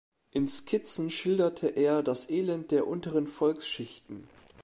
[0.31, 4.27] In Skizzen schilderte er das Elend der unteren Volksschichten.